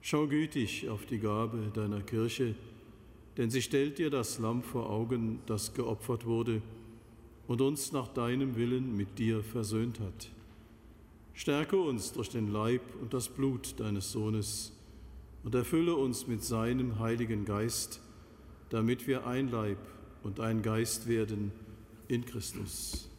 Schau 0.00 0.28
gütig 0.28 0.88
auf 0.88 1.06
die 1.06 1.18
Gabe 1.18 1.72
deiner 1.74 2.02
Kirche, 2.02 2.54
denn 3.36 3.50
sie 3.50 3.62
stellt 3.62 3.98
dir 3.98 4.08
das 4.08 4.38
Lamm 4.38 4.62
vor 4.62 4.88
Augen, 4.90 5.40
das 5.46 5.74
geopfert 5.74 6.24
wurde 6.24 6.62
und 7.48 7.60
uns 7.60 7.90
nach 7.90 8.06
deinem 8.06 8.54
Willen 8.54 8.96
mit 8.96 9.18
dir 9.18 9.42
versöhnt 9.42 9.98
hat. 9.98 10.30
Stärke 11.34 11.76
uns 11.76 12.12
durch 12.12 12.28
den 12.28 12.52
Leib 12.52 12.82
und 13.02 13.12
das 13.12 13.28
Blut 13.28 13.74
deines 13.80 14.12
Sohnes 14.12 14.72
und 15.42 15.52
erfülle 15.56 15.96
uns 15.96 16.28
mit 16.28 16.44
seinem 16.44 17.00
Heiligen 17.00 17.44
Geist, 17.44 18.00
damit 18.70 19.08
wir 19.08 19.26
ein 19.26 19.50
Leib 19.50 19.78
und 20.22 20.38
ein 20.38 20.62
Geist 20.62 21.08
werden 21.08 21.50
in 22.06 22.24
Christus. 22.24 23.10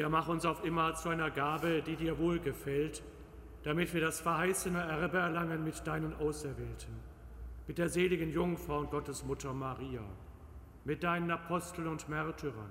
Er 0.00 0.08
mach 0.08 0.28
uns 0.28 0.44
auf 0.44 0.64
immer 0.64 0.94
zu 0.94 1.08
einer 1.08 1.30
Gabe, 1.30 1.80
die 1.80 1.94
dir 1.94 2.18
wohlgefällt, 2.18 3.02
damit 3.62 3.94
wir 3.94 4.00
das 4.00 4.20
verheißene 4.20 4.80
Erbe 4.80 5.18
erlangen 5.18 5.62
mit 5.62 5.86
deinen 5.86 6.14
Auserwählten, 6.16 6.94
mit 7.66 7.78
der 7.78 7.88
seligen 7.88 8.30
Jungfrau 8.30 8.80
und 8.80 8.90
Gottesmutter 8.90 9.52
Maria 9.52 10.02
mit 10.84 11.02
deinen 11.02 11.30
Aposteln 11.30 11.86
und 11.86 12.08
Märtyrern 12.08 12.70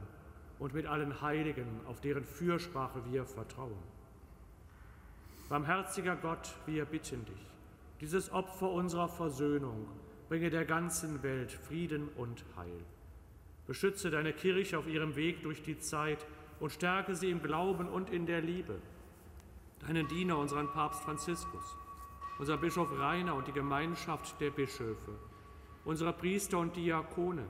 und 0.59 0.73
mit 0.73 0.85
allen 0.85 1.21
Heiligen, 1.21 1.81
auf 1.87 1.99
deren 1.99 2.23
Fürsprache 2.23 3.01
wir 3.09 3.25
vertrauen. 3.25 3.81
Barmherziger 5.49 6.15
Gott, 6.15 6.53
wir 6.65 6.85
bitten 6.85 7.25
dich, 7.25 7.47
dieses 8.01 8.31
Opfer 8.31 8.69
unserer 8.69 9.07
Versöhnung 9.07 9.87
bringe 10.29 10.49
der 10.49 10.65
ganzen 10.65 11.23
Welt 11.23 11.51
Frieden 11.51 12.09
und 12.17 12.43
Heil. 12.55 12.85
Beschütze 13.65 14.11
deine 14.11 14.33
Kirche 14.33 14.77
auf 14.77 14.87
ihrem 14.87 15.15
Weg 15.15 15.41
durch 15.41 15.63
die 15.63 15.79
Zeit 15.79 16.25
und 16.63 16.71
stärke 16.71 17.13
sie 17.13 17.29
im 17.29 17.43
Glauben 17.43 17.89
und 17.89 18.09
in 18.09 18.25
der 18.25 18.39
Liebe. 18.39 18.79
Deinen 19.85 20.07
Diener, 20.07 20.37
unseren 20.37 20.71
Papst 20.71 21.03
Franziskus, 21.03 21.75
unser 22.39 22.55
Bischof 22.55 22.87
Rainer 22.97 23.35
und 23.35 23.49
die 23.49 23.51
Gemeinschaft 23.51 24.39
der 24.39 24.49
Bischöfe, 24.49 25.11
unsere 25.83 26.13
Priester 26.13 26.59
und 26.59 26.73
Diakone, 26.77 27.43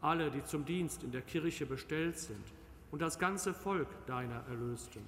alle, 0.00 0.30
die 0.30 0.42
zum 0.44 0.64
Dienst 0.64 1.02
in 1.02 1.12
der 1.12 1.20
Kirche 1.20 1.66
bestellt 1.66 2.18
sind, 2.18 2.42
und 2.90 3.02
das 3.02 3.18
ganze 3.18 3.52
Volk 3.52 3.88
deiner 4.06 4.42
Erlösten. 4.48 5.04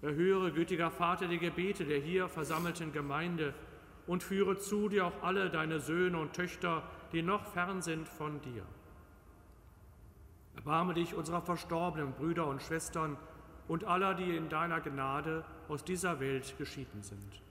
Erhöre, 0.00 0.50
gütiger 0.50 0.90
Vater, 0.90 1.28
die 1.28 1.38
Gebete 1.38 1.84
der 1.84 1.98
hier 1.98 2.26
versammelten 2.30 2.90
Gemeinde 2.90 3.52
und 4.06 4.22
führe 4.22 4.56
zu 4.56 4.88
dir 4.88 5.04
auch 5.04 5.22
alle 5.22 5.50
deine 5.50 5.78
Söhne 5.78 6.18
und 6.18 6.32
Töchter, 6.32 6.84
die 7.12 7.20
noch 7.20 7.44
fern 7.52 7.82
sind 7.82 8.08
von 8.08 8.40
dir. 8.40 8.64
Erbarme 10.58 10.92
dich 10.92 11.14
unserer 11.14 11.40
verstorbenen 11.40 12.14
Brüder 12.14 12.48
und 12.48 12.60
Schwestern 12.60 13.16
und 13.68 13.84
aller, 13.84 14.14
die 14.14 14.36
in 14.36 14.48
deiner 14.48 14.80
Gnade 14.80 15.44
aus 15.68 15.84
dieser 15.84 16.18
Welt 16.18 16.52
geschieden 16.58 17.00
sind. 17.00 17.42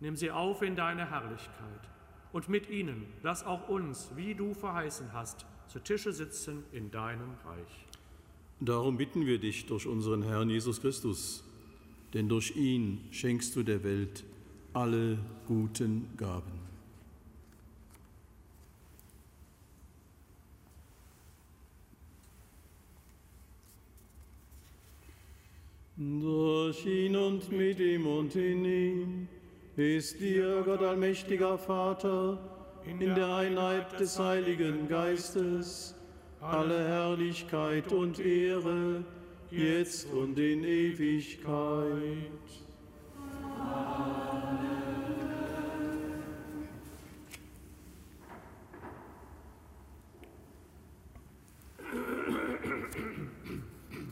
Nimm 0.00 0.16
sie 0.16 0.32
auf 0.32 0.62
in 0.62 0.74
deine 0.74 1.08
Herrlichkeit 1.08 1.88
und 2.32 2.48
mit 2.48 2.68
ihnen 2.68 3.06
lass 3.22 3.46
auch 3.46 3.68
uns, 3.68 4.10
wie 4.16 4.34
du 4.34 4.52
verheißen 4.52 5.12
hast, 5.12 5.46
zu 5.68 5.78
Tische 5.78 6.12
sitzen 6.12 6.64
in 6.72 6.90
deinem 6.90 7.34
Reich. 7.46 7.86
Darum 8.58 8.96
bitten 8.96 9.24
wir 9.24 9.38
dich 9.38 9.66
durch 9.66 9.86
unseren 9.86 10.22
Herrn 10.22 10.50
Jesus 10.50 10.80
Christus, 10.80 11.44
denn 12.14 12.28
durch 12.28 12.56
ihn 12.56 13.06
schenkst 13.12 13.54
du 13.54 13.62
der 13.62 13.84
Welt 13.84 14.24
alle 14.72 15.20
guten 15.46 16.08
Gaben. 16.16 16.61
Durch 26.20 26.84
ihn 26.84 27.14
und 27.14 27.52
mit 27.52 27.78
ihm 27.78 28.06
und 28.06 28.34
in 28.34 28.64
ihm 28.64 29.28
ist 29.76 30.18
dir, 30.18 30.62
Gott 30.64 30.82
allmächtiger 30.82 31.56
Vater, 31.56 32.38
in 32.84 32.98
der 32.98 33.36
Einheit 33.36 34.00
des 34.00 34.18
Heiligen 34.18 34.88
Geistes, 34.88 35.94
alle 36.40 36.88
Herrlichkeit 36.88 37.92
und 37.92 38.18
Ehre, 38.18 39.04
jetzt 39.50 40.12
und 40.12 40.36
in 40.38 40.64
Ewigkeit. 40.64 41.46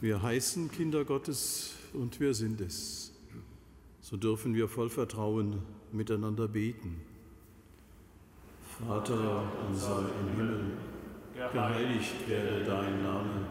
Wir 0.00 0.22
heißen 0.22 0.70
Kinder 0.70 1.04
Gottes 1.04 1.79
und 1.94 2.20
wir 2.20 2.34
sind 2.34 2.60
es 2.60 3.10
so 4.10 4.16
dürfen 4.16 4.54
wir 4.54 4.66
voll 4.66 4.88
Vertrauen 4.88 5.62
miteinander 5.92 6.48
beten. 6.48 7.00
Vater 8.88 9.44
unser 9.68 9.98
im 10.20 10.36
Himmel, 10.36 10.60
geheiligt 11.52 12.28
werde 12.28 12.64
dein 12.64 13.02
Name, 13.02 13.46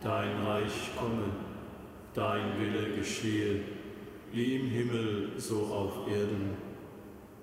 dein 0.00 0.42
Reich 0.44 0.90
komme, 0.96 1.24
dein 2.14 2.60
Wille 2.60 2.94
geschehe, 2.96 3.62
wie 4.30 4.56
im 4.56 4.66
Himmel 4.68 5.30
so 5.36 5.62
auf 5.64 6.06
Erden. 6.08 6.50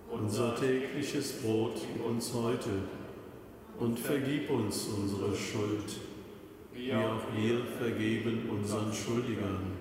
Unser 0.09 0.55
tägliches 0.55 1.41
Brot 1.41 1.75
gib 1.75 2.05
uns 2.05 2.33
heute 2.33 2.69
und 3.79 3.99
vergib 3.99 4.49
uns 4.49 4.87
unsere 4.87 5.35
Schuld, 5.35 5.97
wie 6.73 6.93
auch 6.93 7.21
wir 7.35 7.65
vergeben 7.79 8.49
unseren 8.49 8.93
Schuldigern 8.93 9.78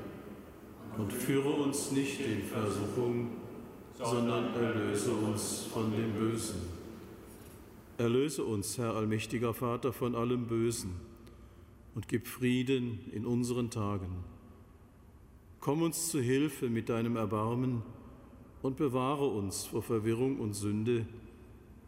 und 0.99 1.13
führe 1.13 1.51
uns 1.51 1.93
nicht 1.93 2.21
in 2.21 2.43
Versuchung, 2.43 3.31
sondern 3.95 4.55
erlöse 4.55 5.13
uns 5.13 5.69
von 5.73 5.91
dem 5.93 6.13
Bösen. 6.13 6.61
Erlöse 7.97 8.45
uns, 8.45 8.79
Herr 8.79 8.95
allmächtiger 8.95 9.55
Vater, 9.55 9.93
von 9.93 10.15
allem 10.15 10.47
Bösen 10.47 10.93
und 11.95 12.09
gib 12.09 12.27
Frieden 12.27 13.01
in 13.13 13.25
unseren 13.25 13.71
Tagen. 13.71 14.25
Komm 15.61 15.83
uns 15.83 16.11
zu 16.11 16.21
Hilfe 16.21 16.69
mit 16.69 16.89
deinem 16.89 17.17
Erbarmen 17.17 17.83
und 18.63 18.77
bewahre 18.77 19.27
uns 19.27 19.67
vor 19.67 19.83
Verwirrung 19.83 20.39
und 20.39 20.55
Sünde, 20.55 21.07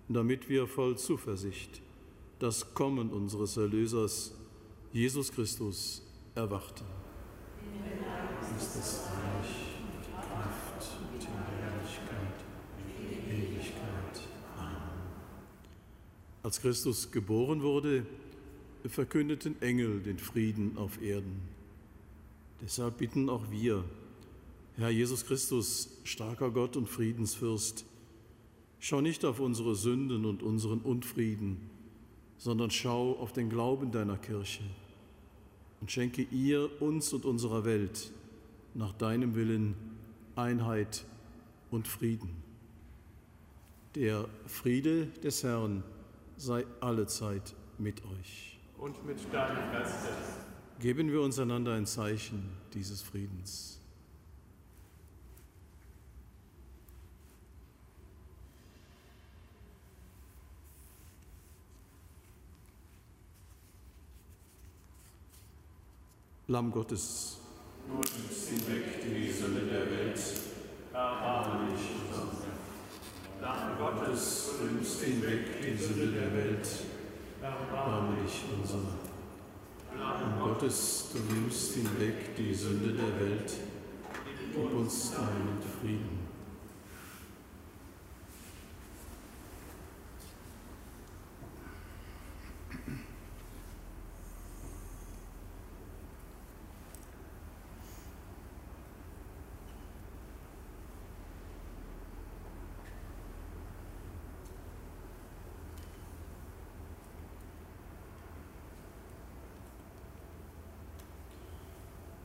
damit 0.09 0.49
wir 0.49 0.67
voll 0.67 0.97
Zuversicht 0.97 1.83
das 2.41 2.75
Kommen 2.75 3.11
unseres 3.11 3.57
Erlösers, 3.57 4.35
Jesus 4.93 5.31
Christus, 5.31 6.03
erwarten 6.35 6.87
das 8.61 9.05
Reich, 9.07 9.57
die 10.07 10.13
Kraft 10.13 10.99
und 11.01 11.23
die 11.23 11.27
Herrlichkeit 11.27 12.45
in 12.99 13.33
Ewigkeit. 13.33 14.29
Amen. 14.59 14.77
Als 16.43 16.61
Christus 16.61 17.11
geboren 17.11 17.63
wurde, 17.63 18.07
verkündeten 18.87 19.61
Engel 19.63 20.01
den 20.01 20.19
Frieden 20.19 20.77
auf 20.77 21.01
Erden. 21.03 21.41
Deshalb 22.63 22.99
bitten 22.99 23.29
auch 23.31 23.51
wir, 23.51 23.85
Herr 24.77 24.91
Jesus 24.91 25.25
Christus, 25.27 25.91
starker 26.05 26.51
Gott 26.51 26.77
und 26.77 26.89
Friedensfürst, 26.89 27.85
schau 28.79 29.01
nicht 29.01 29.25
auf 29.25 29.41
unsere 29.41 29.75
Sünden 29.75 30.25
und 30.25 30.43
unseren 30.43 30.81
Unfrieden, 30.81 31.71
sondern 32.37 32.71
schau 32.71 33.13
auf 33.19 33.33
den 33.33 33.49
Glauben 33.49 33.91
deiner 33.91 34.17
Kirche 34.17 34.63
und 35.81 35.91
schenke 35.91 36.23
ihr, 36.31 36.71
uns 36.81 37.13
und 37.13 37.25
unserer 37.25 37.65
Welt 37.65 38.13
nach 38.75 38.93
deinem 38.93 39.35
Willen 39.35 39.75
Einheit 40.37 41.05
und 41.71 41.89
Frieden. 41.89 42.43
Der 43.95 44.29
Friede 44.47 45.07
des 45.07 45.43
Herrn 45.43 45.83
sei 46.37 46.65
allezeit 46.81 47.55
mit 47.79 48.03
euch. 48.05 48.59
Und 48.79 49.05
mit 49.05 49.19
deinem 49.33 49.73
Geiste. 49.73 50.09
Geben 50.79 51.11
wir 51.11 51.21
uns 51.21 51.39
einander 51.39 51.75
ein 51.75 51.87
Zeichen 51.87 52.51
dieses 52.73 53.03
Friedens. 53.03 53.81
Lamm 66.47 66.73
Gottes, 66.73 67.40
Du 67.91 67.97
nimmst 67.97 68.49
hinweg 68.49 69.03
die 69.03 69.33
Sünde 69.33 69.63
der 69.63 69.91
Welt. 69.91 70.21
Erbarme 70.93 71.73
dich 71.73 71.91
unser. 72.07 72.31
Lamm 73.41 73.79
Gottes, 73.79 74.51
du 74.59 74.67
nimmst 74.67 75.03
hinweg 75.03 75.61
die 75.61 75.77
Sünde 75.77 76.13
der 76.13 76.33
Welt. 76.33 76.69
Erbarme 77.43 78.17
dich 78.23 78.45
unser. 78.57 78.79
Lamm 79.99 80.39
Gottes, 80.39 81.09
du 81.13 81.35
nimmst 81.35 81.75
hinweg 81.75 82.37
die 82.37 82.55
Sünde 82.55 82.93
der 82.93 83.21
Welt. 83.21 83.55
Gib 84.25 84.73
uns 84.73 85.11
deinen 85.11 85.59
Frieden. 85.81 86.30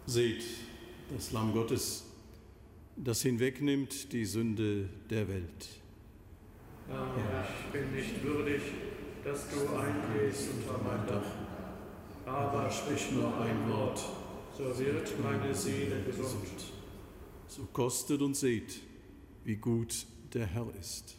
Seht, 0.08 0.44
das 1.14 1.32
Lamm 1.32 1.52
Gottes, 1.52 2.06
das 2.96 3.24
hinwegnimmt 3.24 4.14
die 4.14 4.24
Sünde 4.26 4.88
der 5.10 5.28
Welt. 5.28 5.68
Herr, 6.88 7.48
ich 7.50 7.72
bin 7.72 7.92
nicht 7.92 8.24
würdig, 8.24 8.62
dass 9.24 9.50
du 9.50 9.76
eingehst 9.76 10.50
unter 10.54 10.78
mein 10.84 11.08
Dach, 11.08 11.26
aber 12.26 12.70
sprich 12.70 13.12
nur 13.14 13.36
ein 13.42 13.68
Wort, 13.68 14.00
so 14.56 14.78
wird 14.78 15.12
meine 15.24 15.56
Seele 15.56 16.04
gesund. 16.04 16.72
So 17.48 17.64
kostet 17.74 18.22
und 18.22 18.36
seht, 18.36 18.82
wie 19.44 19.56
gut 19.56 20.06
der 20.34 20.46
Herr 20.46 20.68
ist. 20.80 21.16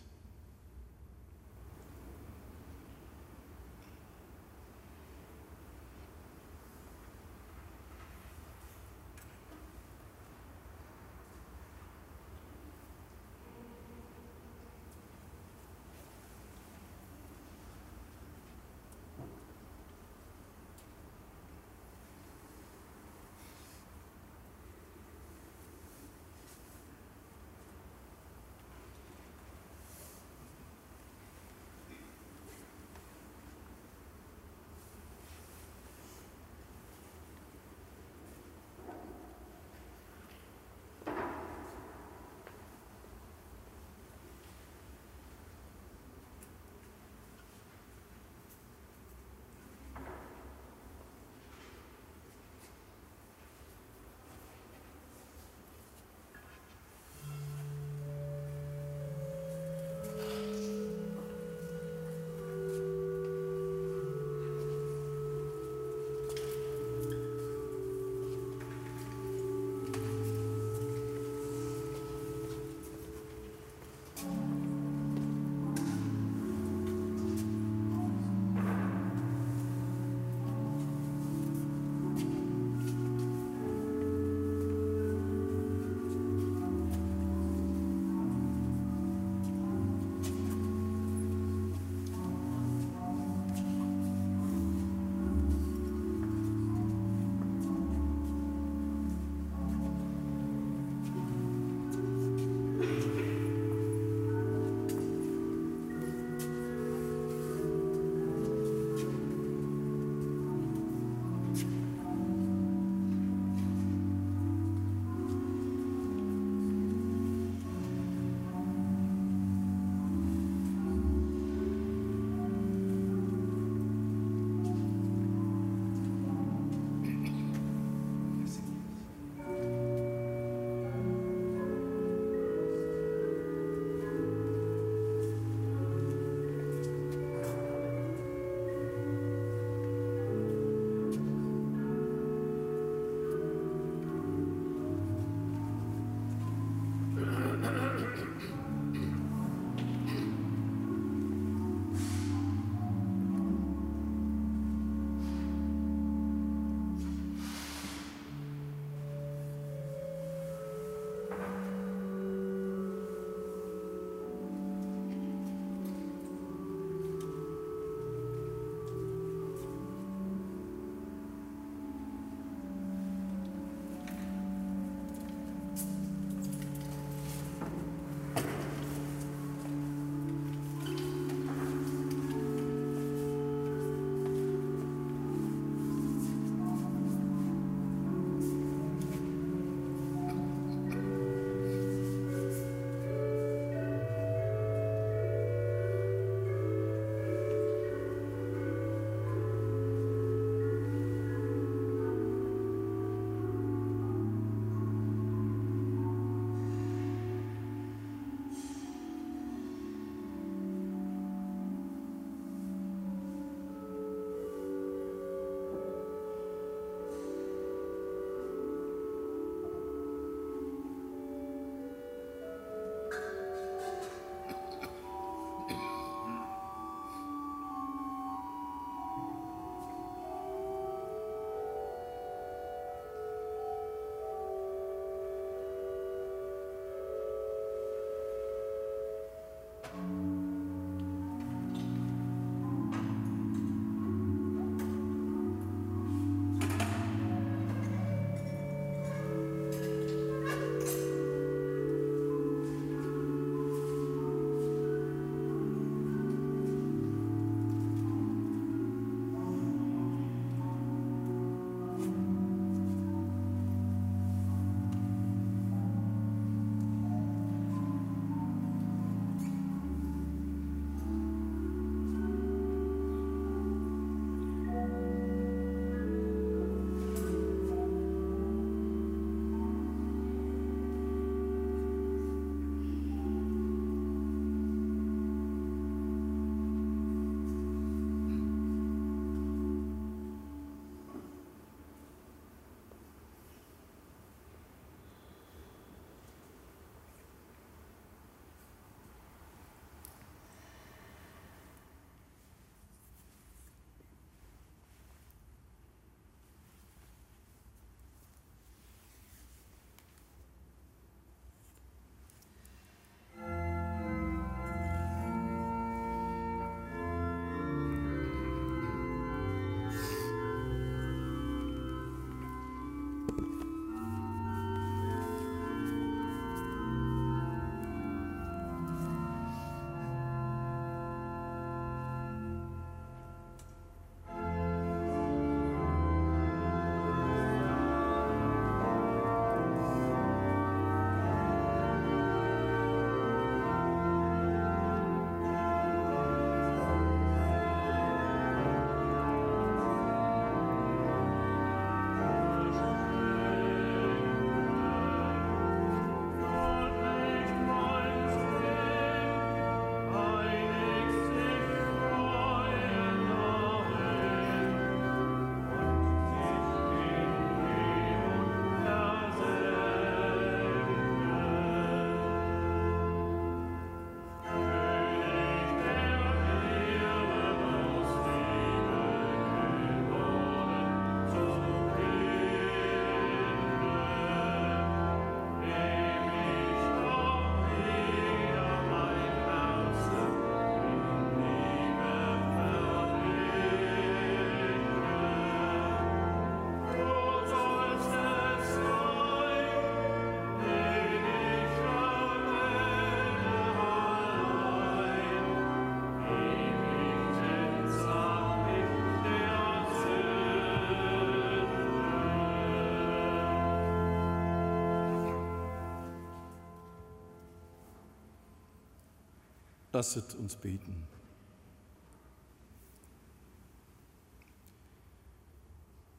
Lasset 419.96 420.34
uns 420.34 420.56
beten. 420.56 420.94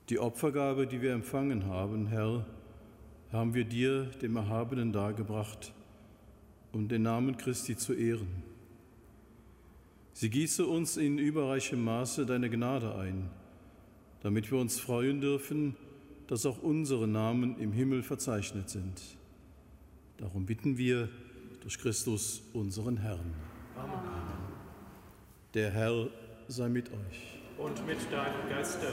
Die 0.10 0.18
Opfergabe, 0.18 0.88
die 0.88 1.00
wir 1.04 1.14
empfangen 1.14 1.68
haben, 1.68 2.08
Herr, 2.08 2.44
haben 3.32 3.54
wir 3.54 3.66
dir, 3.66 4.06
dem 4.20 4.36
Erhabenen, 4.36 4.92
dargebracht, 4.92 5.74
um 6.72 6.88
den 6.88 7.04
Namen 7.04 7.38
Christi 7.38 7.78
zu 7.78 7.94
ehren. 7.94 8.42
Sie 10.14 10.32
gieße 10.32 10.66
uns 10.66 10.98
in 10.98 11.20
überreichem 11.20 11.84
Maße 11.84 12.26
deine 12.26 12.50
Gnade 12.50 12.96
ein, 12.96 13.30
damit 14.24 14.50
wir 14.50 14.58
uns 14.58 14.80
freuen 14.80 15.22
dürfen, 15.22 15.76
dass 16.26 16.48
auch 16.48 16.64
unsere 16.64 17.08
Namen 17.08 17.60
im 17.60 17.74
Himmel 17.74 18.02
verzeichnet 18.02 18.72
sind. 18.72 19.00
Darum 20.18 20.48
bitten 20.48 20.80
wir 20.80 21.10
durch 21.62 21.78
Christus, 21.78 22.42
unseren 22.54 22.98
Herrn. 22.98 23.57
Amen. 23.78 24.00
Der 25.54 25.72
Herr 25.72 26.08
sei 26.48 26.70
mit 26.70 26.90
euch. 26.90 27.40
Und 27.58 27.86
mit 27.86 27.98
deinem 28.12 28.50
Geiste. 28.50 28.88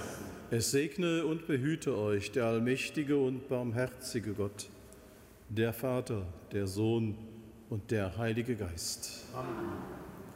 Es 0.51 0.71
segne 0.71 1.25
und 1.25 1.47
behüte 1.47 1.97
euch 1.97 2.33
der 2.33 2.45
allmächtige 2.45 3.17
und 3.17 3.49
barmherzige 3.49 4.35
Gott, 4.35 4.69
der 5.49 5.73
Vater, 5.73 6.27
der 6.53 6.67
Sohn 6.67 7.17
und 7.71 7.91
der 7.91 8.17
Heilige 8.17 8.57
Geist. 8.57 9.25
Amen. 9.35 9.73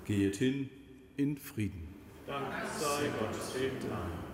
Geht 0.05 0.37
hin 0.37 0.71
in 1.17 1.37
Frieden. 1.37 1.89
Dank 2.27 2.47
sei 2.79 3.09
Gott 3.19 3.37
dem 3.55 3.89
Namen. 3.89 4.28